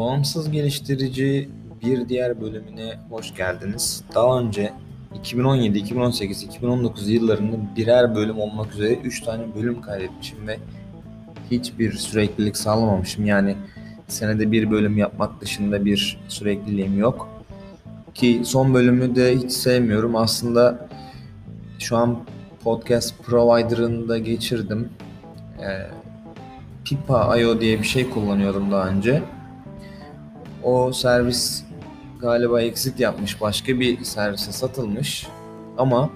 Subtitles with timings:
[0.00, 1.48] Bağımsız geliştirici
[1.82, 4.04] bir diğer bölümüne hoş geldiniz.
[4.14, 4.72] Daha önce
[5.14, 10.58] 2017, 2018, 2019 yıllarında birer bölüm olmak üzere 3 tane bölüm kaydetmişim ve
[11.50, 13.26] hiçbir süreklilik sağlamamışım.
[13.26, 13.56] Yani
[14.08, 17.28] senede bir bölüm yapmak dışında bir sürekliliğim yok.
[18.14, 20.16] Ki son bölümü de hiç sevmiyorum.
[20.16, 20.88] Aslında
[21.78, 22.24] şu an
[22.64, 24.88] podcast provider'ını da geçirdim.
[25.62, 25.86] Ee,
[26.84, 29.22] Pipa.io diye bir şey kullanıyordum daha önce.
[30.62, 31.64] O servis
[32.20, 33.40] galiba exit yapmış.
[33.40, 35.26] Başka bir servise satılmış.
[35.78, 36.10] Ama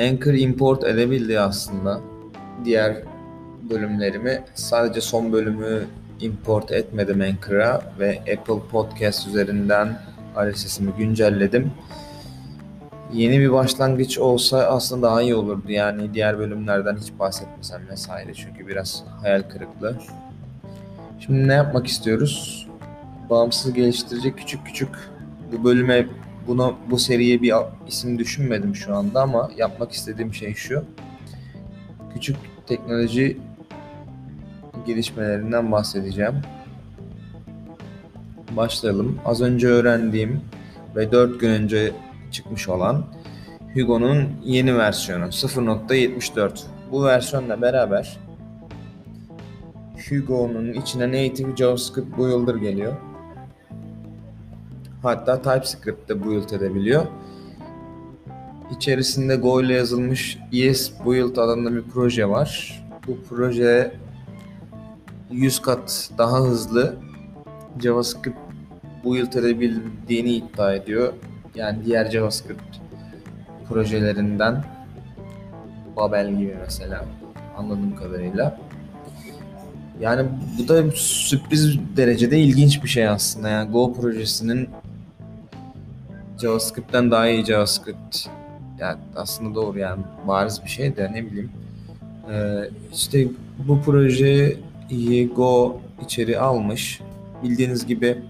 [0.00, 2.00] Anchor import edebildi aslında.
[2.64, 2.96] Diğer
[3.70, 5.86] bölümlerimi sadece son bölümü
[6.20, 10.00] import etmedim Anchor'a ve Apple Podcast üzerinden
[10.36, 11.72] RSS'imi güncelledim.
[13.12, 15.72] Yeni bir başlangıç olsa aslında daha iyi olurdu.
[15.72, 18.34] Yani diğer bölümlerden hiç bahsetmesem vesaire.
[18.34, 19.96] Çünkü biraz hayal kırıklığı.
[21.18, 22.66] Şimdi ne yapmak istiyoruz?
[23.30, 24.88] Bağımsız geliştirecek küçük küçük
[25.52, 26.06] bu bölüme
[26.46, 27.54] buna bu seriye bir
[27.88, 30.84] isim düşünmedim şu anda ama yapmak istediğim şey şu.
[32.14, 33.38] Küçük teknoloji
[34.86, 36.34] gelişmelerinden bahsedeceğim.
[38.56, 39.20] Başlayalım.
[39.24, 40.40] Az önce öğrendiğim
[40.96, 41.92] ve 4 gün önce
[42.30, 43.04] çıkmış olan
[43.74, 46.60] Hugo'nun yeni versiyonu 0.74.
[46.92, 48.18] Bu versiyonla beraber
[50.08, 52.96] Hugo'nun içine native JavaScript builder geliyor.
[55.02, 57.06] Hatta TypeScript de build edebiliyor.
[58.76, 62.82] İçerisinde Go ile yazılmış ES Build adında bir proje var.
[63.06, 63.92] Bu proje
[65.30, 66.96] 100 kat daha hızlı
[67.82, 68.38] JavaScript
[69.04, 71.12] build edebildiğini iddia ediyor.
[71.54, 72.76] Yani diğer JavaScript
[73.68, 74.64] projelerinden
[75.96, 77.04] Babel gibi mesela
[77.56, 78.67] anladığım kadarıyla.
[80.00, 80.28] Yani
[80.58, 83.48] bu da sürpriz derecede ilginç bir şey aslında.
[83.48, 84.68] Yani Go projesinin
[86.42, 88.28] JavaScript'ten daha iyi JavaScript
[88.78, 91.50] yani aslında doğru yani bariz bir şey de ne bileyim.
[92.32, 93.28] Ee, işte
[93.68, 97.00] bu projeyi Go içeri almış.
[97.42, 98.22] Bildiğiniz gibi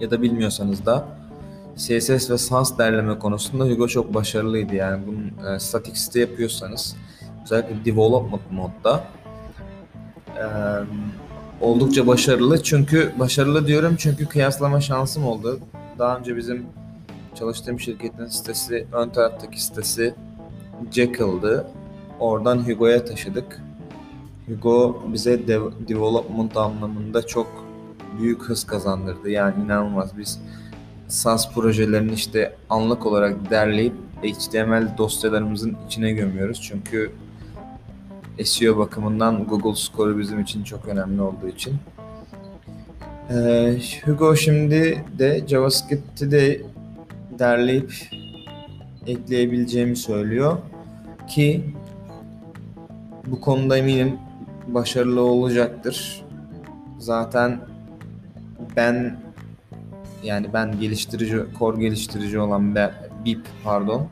[0.00, 1.08] ya da bilmiyorsanız da
[1.76, 4.74] CSS ve Sans derleme konusunda Hugo çok başarılıydı.
[4.74, 6.96] Yani bunun e, static site yapıyorsanız
[7.44, 9.04] özellikle development modda
[11.60, 12.62] oldukça başarılı.
[12.62, 15.60] Çünkü başarılı diyorum çünkü kıyaslama şansım oldu.
[15.98, 16.66] Daha önce bizim
[17.34, 20.14] çalıştığım şirketin sitesi, ön taraftaki sitesi
[20.90, 21.66] Jekyll'dı.
[22.20, 23.60] Oradan Hugo'ya taşıdık.
[24.48, 27.46] Hugo bize dev, development anlamında çok
[28.20, 29.30] büyük hız kazandırdı.
[29.30, 30.18] Yani inanılmaz.
[30.18, 30.40] Biz
[31.08, 36.60] SaaS projelerini işte anlık olarak derleyip HTML dosyalarımızın içine gömüyoruz.
[36.62, 37.12] Çünkü
[38.44, 41.76] SEO bakımından Google Score'u bizim için çok önemli olduğu için.
[43.30, 46.62] Ee, Hugo şimdi de JavaScript'i de
[47.38, 47.92] derleyip
[49.06, 50.58] ekleyebileceğimi söylüyor
[51.28, 51.74] ki
[53.26, 54.18] bu konuda eminim
[54.66, 56.24] başarılı olacaktır.
[56.98, 57.60] Zaten
[58.76, 59.20] ben
[60.22, 62.74] yani ben geliştirici, core geliştirici olan
[63.24, 64.08] BIP pardon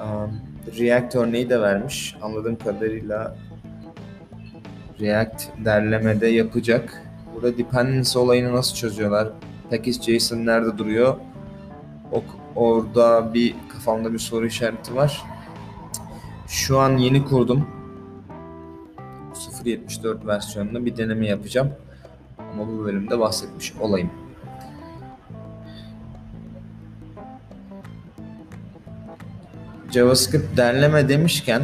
[0.00, 2.16] um, React örneği de vermiş.
[2.22, 3.36] Anladığım kadarıyla
[5.00, 7.02] React derlemede yapacak.
[7.34, 9.28] Burada dependency olayını nasıl çözüyorlar?
[9.70, 11.16] Package.json nerede duruyor?
[12.12, 12.22] O,
[12.56, 15.22] orada bir kafamda bir soru işareti var.
[16.48, 17.68] Şu an yeni kurdum.
[19.34, 21.70] 0.74 versiyonunda bir deneme yapacağım.
[22.38, 24.10] Ama bu bölümde bahsetmiş olayım.
[29.94, 31.62] JavaScript derleme demişken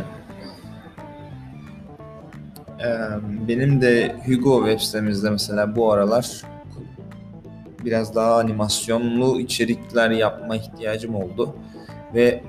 [3.49, 6.43] benim de Hugo web sitemizde mesela bu aralar
[7.85, 11.55] biraz daha animasyonlu içerikler yapma ihtiyacım oldu.
[12.15, 12.43] Ve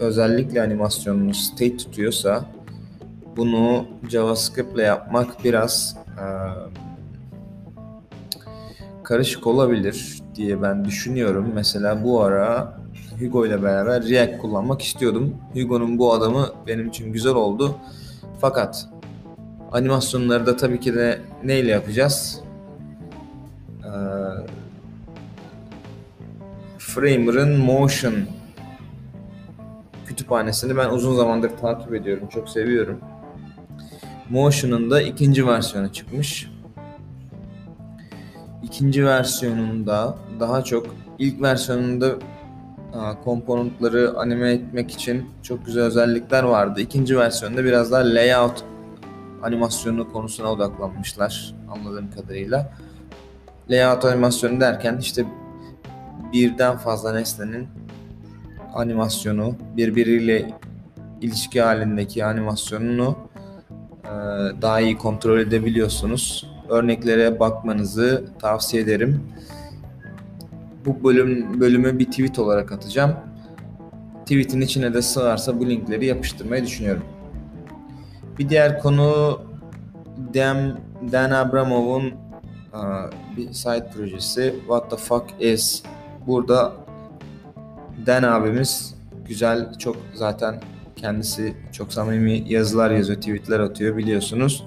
[0.00, 2.44] özellikle animasyonlu state tutuyorsa
[3.36, 6.24] bunu JavaScript ile yapmak biraz e,
[9.02, 11.52] karışık olabilir diye ben düşünüyorum.
[11.54, 12.76] Mesela bu ara
[13.20, 15.36] Hugo ile beraber React kullanmak istiyordum.
[15.54, 17.76] Hugo'nun bu adamı benim için güzel oldu.
[18.40, 18.88] Fakat
[19.72, 22.40] animasyonları da tabii ki de neyle yapacağız?
[23.84, 23.88] Ee,
[26.78, 28.14] Framer'ın Motion
[30.06, 32.28] kütüphanesini ben uzun zamandır takip ediyorum.
[32.28, 33.00] Çok seviyorum.
[34.30, 36.50] Motion'un da ikinci versiyonu çıkmış.
[38.80, 40.86] İkinci versiyonunda daha çok
[41.18, 42.14] ilk versiyonunda
[43.24, 46.80] komponentleri anime etmek için çok güzel özellikler vardı.
[46.80, 48.64] İkinci versiyonda biraz daha layout
[49.42, 52.72] animasyonu konusuna odaklanmışlar anladığım kadarıyla.
[53.70, 55.24] Layout animasyonu derken işte
[56.32, 57.68] birden fazla nesnenin
[58.74, 60.50] animasyonu, birbiriyle
[61.20, 63.16] ilişki halindeki animasyonunu
[64.04, 64.10] e,
[64.62, 66.49] daha iyi kontrol edebiliyorsunuz.
[66.70, 69.20] Örneklere bakmanızı tavsiye ederim.
[70.86, 73.14] Bu bölüm bölümü bir tweet olarak atacağım.
[74.22, 77.02] Tweet'in içine de sığarsa bu linkleri yapıştırmayı düşünüyorum.
[78.38, 79.40] Bir diğer konu
[80.34, 80.78] Dan,
[81.12, 82.12] Dan Abramov'un
[83.36, 85.82] bir site projesi What the fuck is.
[86.26, 86.72] Burada
[88.06, 88.94] Dan abimiz
[89.28, 90.60] güzel çok zaten
[90.96, 94.64] kendisi çok samimi yazılar yazıyor, tweetler atıyor biliyorsunuz.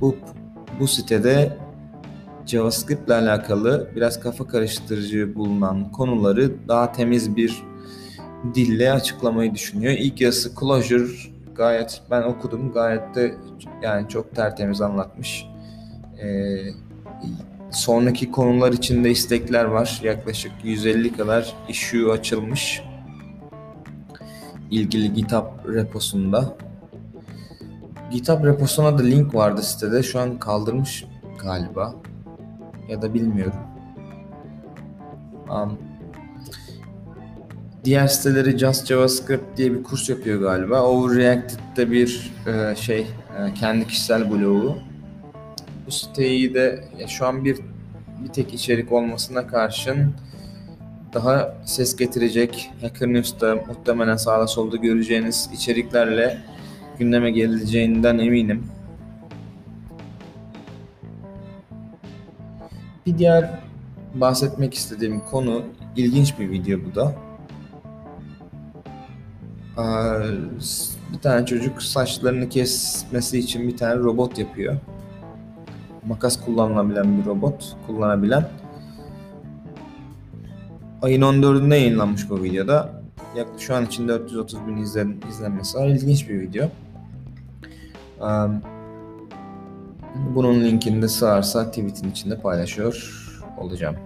[0.00, 0.16] Bu
[0.82, 1.56] bu sitede
[2.46, 7.62] JavaScript ile alakalı biraz kafa karıştırıcı bulunan konuları daha temiz bir
[8.54, 9.92] dille açıklamayı düşünüyor.
[9.92, 11.12] İlk yazısı Clojure
[11.54, 13.34] gayet ben okudum gayet de
[13.82, 15.46] yani çok tertemiz anlatmış.
[16.22, 16.58] Ee,
[17.70, 20.00] sonraki konular içinde istekler var.
[20.02, 22.82] Yaklaşık 150 kadar issue açılmış.
[24.70, 26.56] ilgili GitHub reposunda.
[28.12, 30.02] GitHub reposuna da link vardı sitede.
[30.02, 31.04] Şu an kaldırmış
[31.42, 31.94] galiba.
[32.88, 33.58] Ya da bilmiyorum.
[35.50, 35.78] Um,
[37.84, 40.82] diğer siteleri Just JavaScript diye bir kurs yapıyor galiba.
[40.82, 44.78] Overreacted'de bir e, şey e, kendi kişisel blogu.
[45.86, 47.58] Bu siteyi de ya şu an bir
[48.24, 50.14] bir tek içerik olmasına karşın
[51.14, 56.38] daha ses getirecek Hacker News'ta muhtemelen sağda solda göreceğiniz içeriklerle
[56.98, 58.66] gündeme geleceğinden eminim.
[63.06, 63.50] Bir diğer
[64.14, 65.62] bahsetmek istediğim konu
[65.96, 67.14] ilginç bir video bu da.
[71.12, 74.76] Bir tane çocuk saçlarını kesmesi için bir tane robot yapıyor.
[76.06, 78.48] Makas kullanılabilen bir robot, kullanabilen.
[81.02, 83.01] Ayın 14'ünde yayınlanmış bu videoda.
[83.36, 85.88] Yaklaşık şu an için 430 bin izlen, izlenmesi var.
[85.88, 86.68] İlginç bir video.
[90.34, 93.22] Bunun linkini de sığarsa tweetin içinde paylaşıyor
[93.58, 93.96] olacağım.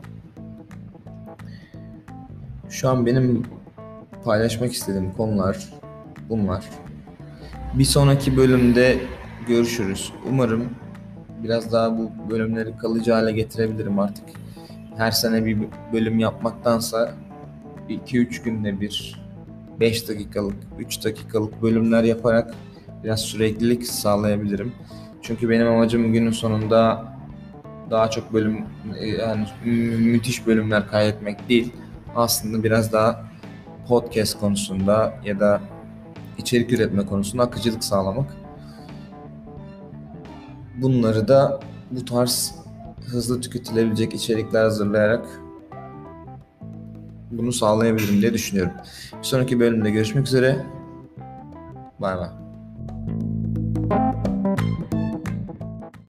[2.69, 3.43] Şu an benim
[4.25, 5.69] paylaşmak istediğim konular
[6.29, 6.65] bunlar.
[7.75, 8.99] Bir sonraki bölümde
[9.49, 10.13] görüşürüz.
[10.31, 10.65] Umarım
[11.43, 14.25] biraz daha bu bölümleri kalıcı hale getirebilirim artık.
[14.97, 15.59] Her sene bir
[15.93, 17.15] bölüm yapmaktansa
[17.89, 19.27] 2-3 günde bir
[19.81, 22.55] 5 dakikalık, 3 dakikalık bölümler yaparak
[23.05, 24.73] biraz süreklilik sağlayabilirim.
[25.23, 27.05] Çünkü benim amacım günün sonunda
[27.91, 28.65] daha çok bölüm
[29.21, 29.47] yani
[29.99, 31.73] müthiş bölümler kaydetmek değil.
[32.17, 33.25] Aslında biraz daha
[33.89, 35.61] podcast konusunda ya da
[36.39, 38.37] içerik üretme konusunda akıcılık sağlamak.
[40.83, 41.61] Bunları da
[41.91, 42.55] bu tarz
[43.07, 45.27] hızlı tüketilebilecek içerikler hazırlayarak
[47.39, 48.73] bunu sağlayabilirim diye düşünüyorum.
[49.19, 50.67] Bir sonraki bölümde görüşmek üzere.
[52.01, 52.46] Bay bay.